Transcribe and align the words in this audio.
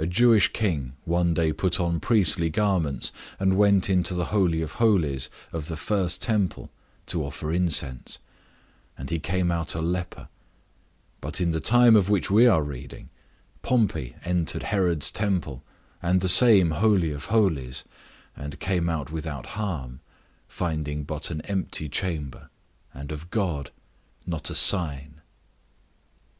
A 0.00 0.04
Jewish 0.08 0.48
king 0.52 0.94
one 1.04 1.32
day 1.32 1.52
put 1.52 1.78
on 1.78 2.00
priestly 2.00 2.50
garments, 2.50 3.12
and 3.38 3.56
went 3.56 3.88
into 3.88 4.14
the 4.14 4.24
Holy 4.34 4.62
of 4.62 4.72
Holies 4.82 5.30
of 5.52 5.68
the 5.68 5.76
first 5.76 6.20
temple 6.20 6.72
to 7.06 7.24
offer 7.24 7.52
incense, 7.52 8.18
and 8.98 9.10
he 9.10 9.20
came 9.20 9.52
out 9.52 9.76
a 9.76 9.80
leper; 9.80 10.28
but 11.20 11.40
in 11.40 11.52
the 11.52 11.60
time 11.60 11.94
of 11.94 12.10
which 12.10 12.32
we 12.32 12.48
are 12.48 12.64
reading, 12.64 13.10
Pompey 13.62 14.16
entered 14.24 14.64
Herod's 14.64 15.08
temple 15.12 15.62
and 16.02 16.20
the 16.20 16.28
same 16.28 16.72
Holy 16.72 17.12
of 17.12 17.26
Holies, 17.26 17.84
and 18.34 18.58
came 18.58 18.88
out 18.88 19.12
without 19.12 19.46
harm, 19.54 20.00
finding 20.48 21.04
but 21.04 21.30
an 21.30 21.42
empty 21.42 21.88
chamber, 21.88 22.50
and 22.92 23.12
of 23.12 23.30
God 23.30 23.70
not 24.26 24.50
a 24.50 24.56
sign. 24.56 25.20